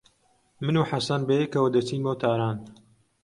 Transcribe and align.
من 0.65 0.75
و 0.81 0.87
حەسەن 0.89 1.21
بەیەکەوە 1.27 1.69
دەچین 1.75 2.01
بۆ 2.05 2.13
تاران. 2.21 2.57